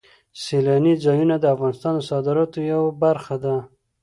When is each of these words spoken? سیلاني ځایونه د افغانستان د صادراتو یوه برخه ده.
سیلاني 0.43 0.93
ځایونه 1.03 1.35
د 1.39 1.45
افغانستان 1.55 1.93
د 1.97 2.01
صادراتو 2.09 2.59
یوه 2.71 2.89
برخه 3.03 3.35
ده. 3.43 3.55